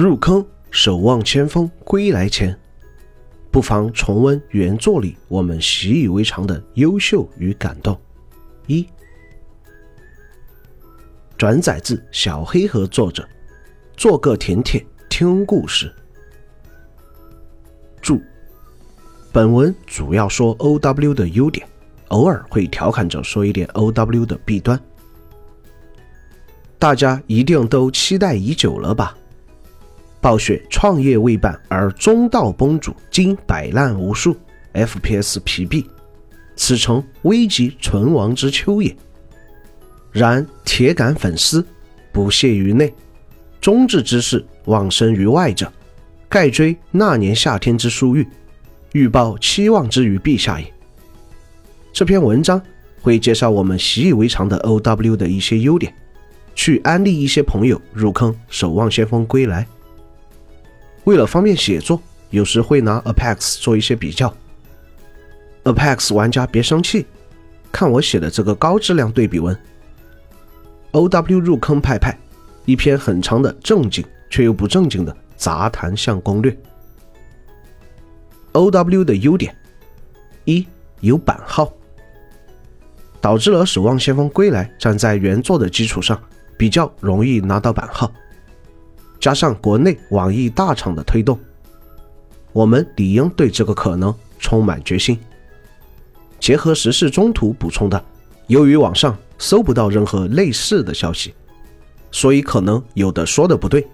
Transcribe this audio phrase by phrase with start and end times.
[0.00, 2.58] 入坑，守望先锋归来前，
[3.50, 8.00] 不妨重温原作里我们习以为常的优秀与感动。
[8.66, 8.86] 一，
[11.36, 13.28] 转载自小黑盒作者，
[13.94, 15.94] 做个甜甜听故事。
[18.00, 18.18] 注：
[19.30, 21.68] 本文主要说 OW 的优点，
[22.08, 24.80] 偶尔会调侃着说一点 OW 的弊端。
[26.78, 29.14] 大家一定都期待已久了吧？
[30.20, 34.36] 暴雪创业未半而中道崩殂，今摆烂无数
[34.74, 35.86] ，FPS 疲弊，
[36.56, 38.94] 此诚危急存亡之秋也。
[40.12, 41.64] 然铁杆粉丝
[42.12, 42.92] 不屑于内，
[43.60, 45.72] 忠志之士忘身于外者，
[46.28, 48.26] 盖追那年夏天之殊遇，
[48.92, 50.70] 欲报期望之于陛下也。
[51.92, 52.60] 这篇文章
[53.00, 55.94] 会介绍我们习以为常的 OW 的一些优点，
[56.54, 59.62] 去安利一些朋友入坑《守望先锋归来》。
[61.04, 64.32] 为了方便写作，有时会拿 Apex 做一些比较。
[65.64, 67.06] Apex 玩家别生气，
[67.72, 69.58] 看我写的这个高质量对比文。
[70.92, 72.18] OW 入坑派派，
[72.64, 76.56] 一篇很长的正经却又不正经的杂谈向攻略。
[78.52, 79.56] OW 的优点：
[80.44, 80.66] 一
[81.00, 81.72] 有版号，
[83.20, 86.20] 导致了《守望先锋归来》站在原作的基础上
[86.56, 88.10] 比较容易拿到版号。
[89.20, 91.38] 加上国内网易大厂的推动，
[92.52, 95.18] 我们理应对这个可能充满决心。
[96.40, 98.02] 结合时事中途补充的，
[98.46, 101.34] 由于网上搜不到任何类似的消息，
[102.10, 103.86] 所以可能有的说的不对。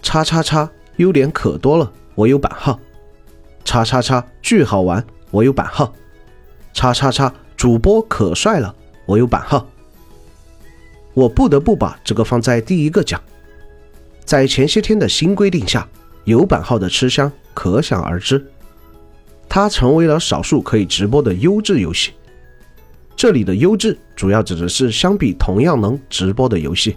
[0.00, 2.80] 叉叉叉优点可多了，我有版号。
[3.64, 5.92] 叉叉叉巨好玩，我有版号。
[6.72, 9.66] 叉叉叉主播可帅了，我有版号。
[11.12, 13.20] 我不得不把这个放在第一个讲。
[14.26, 15.88] 在前些天的新规定下，
[16.24, 18.44] 有版号的吃香可想而知，
[19.48, 22.10] 它成为了少数可以直播的优质游戏。
[23.14, 26.96] 这里的优质主要指的是相比同样能直播的游戏，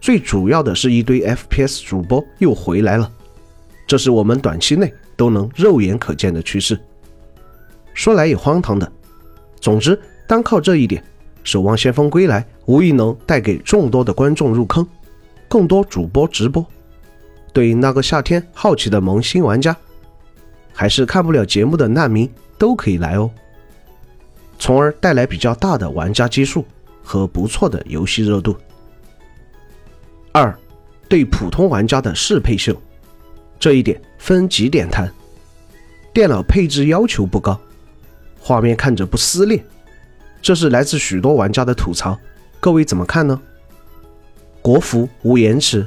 [0.00, 3.08] 最主要的是一堆 FPS 主播又回来了，
[3.86, 6.76] 这是我们短期内都能肉眼可见的趋势。
[7.94, 8.90] 说来也荒唐的，
[9.60, 11.00] 总之单靠这一点，
[11.44, 14.84] 《守望先锋归来》无疑能带给众多的观众入坑。
[15.52, 16.66] 更多主播直播，
[17.52, 19.76] 对那个夏天好奇的萌新玩家，
[20.72, 22.26] 还是看不了节目的难民
[22.56, 23.30] 都可以来哦，
[24.58, 26.64] 从而带来比较大的玩家基数
[27.02, 28.56] 和不错的游戏热度。
[30.32, 30.58] 二，
[31.06, 32.74] 对普通玩家的适配性，
[33.60, 35.12] 这一点分几点谈。
[36.14, 37.60] 电脑配置要求不高，
[38.40, 39.62] 画面看着不撕裂，
[40.40, 42.18] 这是来自许多玩家的吐槽，
[42.58, 43.38] 各位怎么看呢？
[44.62, 45.84] 国服无延迟，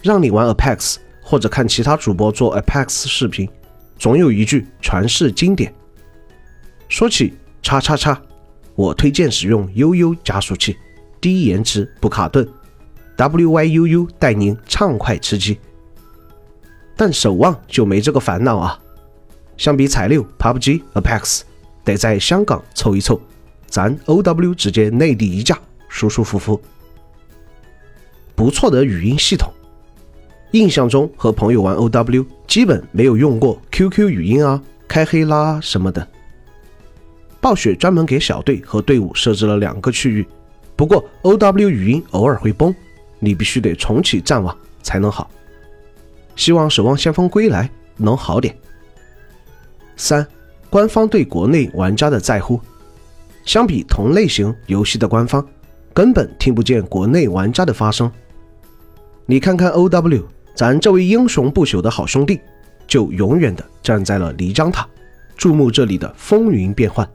[0.00, 3.48] 让你玩 Apex 或者看其他主播做 Apex 视频，
[3.98, 5.74] 总有一句传世经典。
[6.88, 8.22] 说起叉叉叉，
[8.76, 10.76] 我推荐使用悠悠加速器，
[11.20, 12.48] 低延迟不卡顿
[13.16, 15.58] ，WYUU 带您畅快吃鸡。
[16.96, 18.78] 但守望就没这个烦恼啊！
[19.56, 21.40] 相比彩六、PUBG、Apex，
[21.82, 23.20] 得在香港凑一凑，
[23.66, 25.58] 咱 OW 直接内地一架，
[25.88, 26.62] 舒舒服服。
[28.42, 29.52] 不错的语音系统，
[30.50, 36.04] 印象中和朋友玩 OW 基本没有用过 QQ 语音啊、开黑啦什么的。
[37.40, 40.26] 暴雪专门给小队和队伍设置了两个区域，
[40.74, 42.74] 不过 OW 语音偶尔会崩，
[43.20, 45.30] 你必须得重启战网才能好。
[46.34, 48.52] 希望守望先锋归来能好点。
[49.94, 50.26] 三，
[50.68, 52.60] 官方对国内玩家的在乎，
[53.44, 55.46] 相比同类型游戏的官方，
[55.94, 58.10] 根本听不见国内玩家的发声。
[59.26, 62.40] 你看看 O.W，咱这位英雄不朽的好兄弟，
[62.86, 64.86] 就永远的站在了漓江塔，
[65.36, 67.08] 注目这里的风云变幻。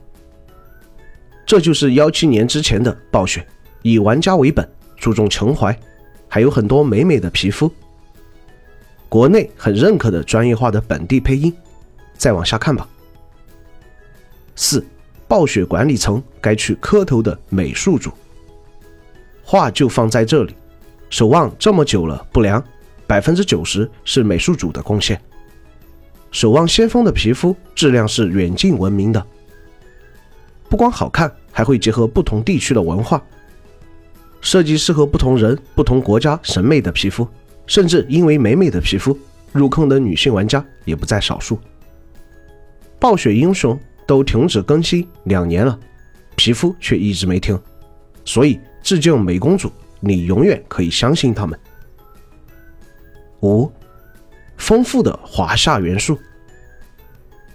[1.46, 3.46] 这就是幺七年之前的暴雪，
[3.82, 5.78] 以玩家为本，注重情怀，
[6.28, 7.72] 还有很多美美的皮肤。
[9.10, 11.54] 国内很认可的专业化的本地配音。
[12.18, 12.88] 再往下看吧。
[14.56, 14.84] 四，
[15.28, 18.12] 暴雪管理层该去磕头的美术组。
[19.44, 20.56] 话就放在这里。
[21.10, 22.64] 守望这么久了不凉，
[23.06, 25.20] 百分之九十是美术组的贡献。
[26.32, 29.26] 守望先锋的皮肤质量是远近闻名的，
[30.70, 33.24] 不光好看，还会结合不同地区的文化，
[34.42, 37.26] 设计适合不同人、不同国家审美的皮肤，
[37.66, 39.18] 甚至因为美美的皮肤
[39.54, 41.58] 入坑的女性玩家也不在少数。
[43.00, 45.80] 暴雪英雄都停止更新两年了，
[46.36, 47.58] 皮肤却一直没停，
[48.26, 49.72] 所以致敬美公主。
[50.00, 51.60] 你永远可以相信他们。
[53.42, 53.72] 五，
[54.58, 56.18] 丰富的华夏元素。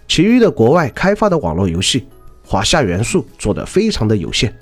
[0.07, 2.07] 其余的国外开发的网络游戏，
[2.45, 4.53] 华夏元素做的非常的有限。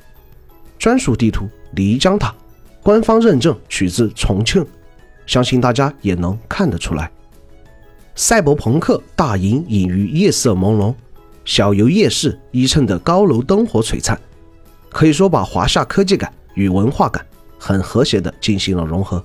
[0.80, 2.34] 专属地图漓江塔，
[2.82, 4.66] 官方认证取自重庆，
[5.28, 7.12] 相信大家也能看得出来。
[8.16, 10.94] 赛博朋克大营隐于夜色朦胧，
[11.46, 14.20] 小游夜市依衬的高楼灯火璀璨，
[14.90, 17.26] 可以说把华夏科技感与文化感
[17.64, 19.24] 很和谐的进行了融合。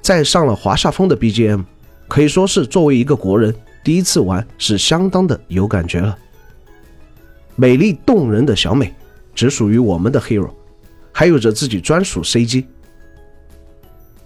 [0.00, 1.62] 再上了华夏风的 BGM，
[2.08, 3.54] 可以说是作为一个国人
[3.84, 6.16] 第一次玩是相当的有感觉了。
[7.54, 8.94] 美丽动人的小美，
[9.34, 10.50] 只属于我们的 Hero，
[11.12, 12.64] 还有着自己专属 CG。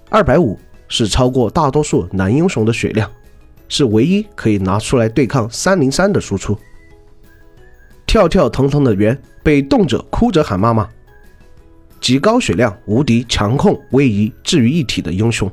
[0.08, 0.56] 二百五
[0.86, 3.10] 是超过大多数男英雄的血量，
[3.68, 6.56] 是唯一可以拿出来对抗三零三的输出。
[8.06, 10.88] 跳跳腾腾的圆被动着哭着喊妈妈，
[12.00, 15.50] 极高血量、无敌强控、位移置于一体的英雄。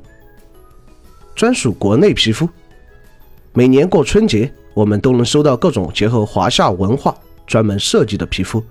[1.35, 2.47] 专属国内皮肤，
[3.53, 7.15] 每年过春节，我们都能收到各种结合华夏文化
[7.47, 8.63] 专门设计的皮肤。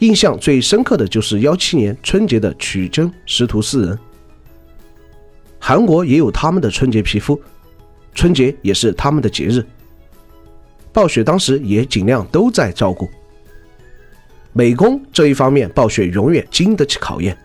[0.00, 3.98] 印象最深刻的就是幺七年春节的曲真师徒四人。
[5.58, 7.40] 韩国也有他们的春节皮肤，
[8.14, 9.64] 春节也是他们的节日。
[10.92, 13.08] 暴雪当时也尽量都在照顾。
[14.58, 17.38] 美工这一方面，暴雪永远经得起考验。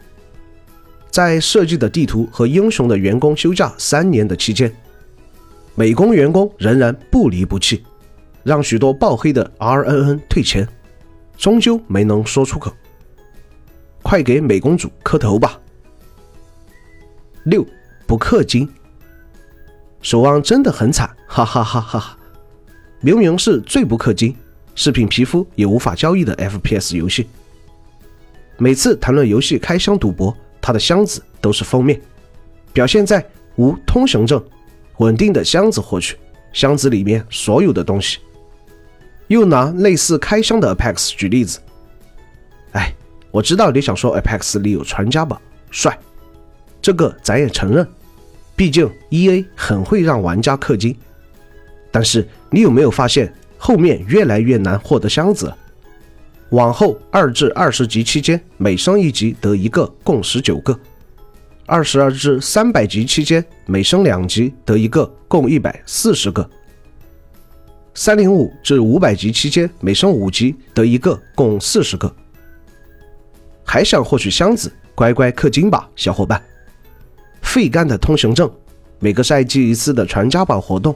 [1.11, 4.75] 在设计的地图和英雄的员工休假三年的期间，
[5.75, 7.83] 美工员工仍然不离不弃，
[8.41, 10.67] 让许多爆黑的 RNN 退钱，
[11.37, 12.73] 终究没能说出口。
[14.01, 15.61] 快给美公主磕头吧！
[17.43, 17.63] 六
[18.07, 18.67] 不氪金，
[20.01, 22.17] 守望真的很惨，哈哈哈哈！
[23.01, 24.35] 明明是最不氪金、
[24.75, 27.27] 饰品皮肤也无法交易的 FPS 游戏，
[28.57, 30.35] 每次谈论游戏开箱赌博。
[30.65, 31.99] 它的箱子都是封面，
[32.71, 33.21] 表现在
[33.57, 34.41] 无通行证、
[34.99, 36.15] 稳定的箱子获取，
[36.53, 38.19] 箱子里面所有的东西。
[39.27, 41.59] 又拿类似开箱的 Apex 举例子，
[42.71, 42.93] 哎，
[43.29, 45.99] 我知道你想说 Apex 里有传家宝，帅，
[46.81, 47.85] 这个咱也承认，
[48.55, 50.97] 毕竟 EA 很会让玩家氪金。
[51.91, 53.33] 但是你有没有发现
[53.65, 55.49] 后面越来越难获得箱子？
[56.49, 60.77] 往后二至二十级期间，每升一级得一个，共十九个；
[61.65, 66.43] 二十二至三百级期间，每升两级得一个，共一百四十个；
[67.93, 72.13] 三零五至五百级期间，每升五级得一个，共四十个。
[73.63, 76.43] 还想获取箱子，乖乖氪金吧，小伙伴！
[77.41, 78.51] 费干的通行证，
[78.99, 80.93] 每个赛季一次的传家宝活动，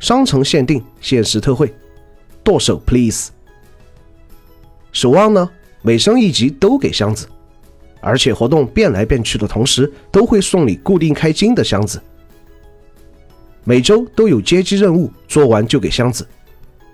[0.00, 1.70] 商城限定限时特惠，
[2.42, 3.28] 剁手 please！
[4.92, 5.48] 守望呢，
[5.80, 7.26] 每升一级都给箱子，
[8.00, 12.02] 而且活动变来变去的同时，都会送你固定开金的箱子。
[13.64, 16.26] 每周都有接机任务，做完就给箱子。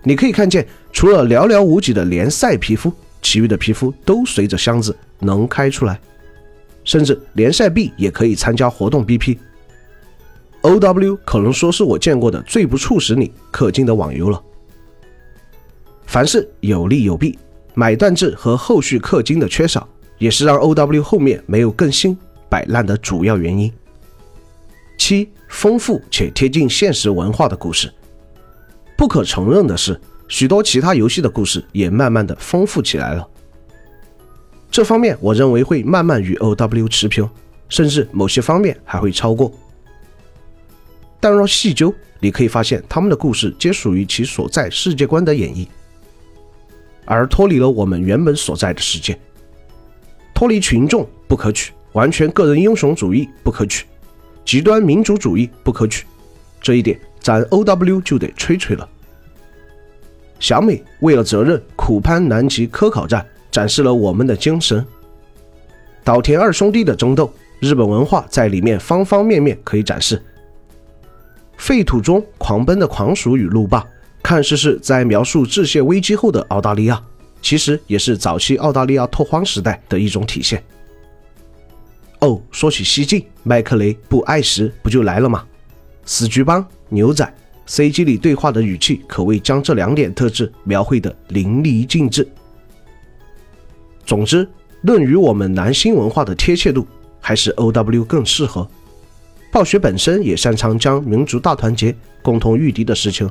[0.02, 2.92] 你可以看见，除了寥寥无几的联赛皮肤，
[3.22, 5.98] 其余的皮肤都随着箱子能开出来，
[6.84, 9.38] 甚至联赛币也可以参加活动 BP。
[10.62, 14.42] OW 可能说是我见过的最不促使你氪金的网游了。
[16.08, 17.38] 凡事有利有弊。
[17.74, 22.16] 买断制和后续氪金的缺少，也是让 OW 后面没有更新
[22.48, 23.70] 摆烂的主要原因。
[24.96, 27.92] 七，丰富且贴近现实文化的故事。
[28.96, 33.28] 不可承认的是，许多其他游戏的故事也慢慢的丰富起来了。
[34.70, 37.28] 这方面我认为会慢慢与 OW 持平，
[37.68, 39.52] 甚至某些方面还会超过。
[41.20, 45.68] 但若细究，你可以发现他们的故事皆属于其所在世界观的演绎。
[47.10, 49.18] 而脱离了我们原本所在的世界，
[50.34, 53.86] 脱离群众不可取，完全个人英雄主义不可取，
[54.44, 56.04] 极端民族主义不可取，
[56.60, 58.86] 这一点咱 OW 就得吹吹了。
[60.38, 64.84] 小美为了责任苦攀南极科考站，展示了我们的精神。
[66.04, 70.22] 岛田二兄弟的争斗，日本文化在里面方方面面可以展示。
[71.56, 73.82] 废土中狂奔的狂鼠与路霸。
[74.28, 77.02] 看似是在描述致谢危机后的澳大利亚，
[77.40, 80.62] 其实也是早期澳大利亚拓荒时代的一种体现。
[82.18, 85.46] 哦，说起西晋，麦克雷布艾什不就来了吗？
[86.04, 87.26] 死局帮牛仔
[87.66, 92.28] CG 里对话的语气，可谓将这两点特质描绘的淋漓尽致。
[94.04, 94.46] 总之，
[94.82, 96.86] 论与我们男性文化的贴切度，
[97.18, 98.68] 还是 OW 更适合。
[99.50, 103.26] 暴雪本身也擅长将民族大团结、共同御敌的事情。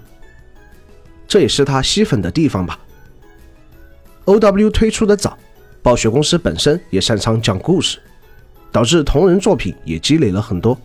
[1.28, 2.80] 这也是他吸粉的地方吧。
[4.26, 5.38] O.W 推出的早，
[5.82, 8.00] 暴雪公司本身也擅长讲故事，
[8.72, 10.78] 导致同人作品也积累了很多。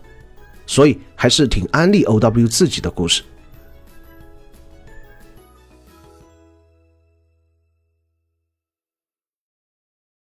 [0.66, 3.22] 所以还是挺安利 OW 自己的故事。